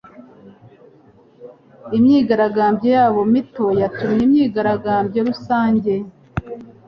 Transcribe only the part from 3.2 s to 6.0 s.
mito yatumye imyigaragambyo rusange